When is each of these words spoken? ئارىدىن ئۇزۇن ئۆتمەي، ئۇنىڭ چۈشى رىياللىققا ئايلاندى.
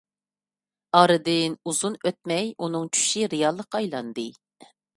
ئارىدىن 0.99 1.57
ئۇزۇن 1.71 1.99
ئۆتمەي، 2.03 2.49
ئۇنىڭ 2.65 2.89
چۈشى 2.97 3.29
رىياللىققا 3.35 3.83
ئايلاندى. 3.85 4.29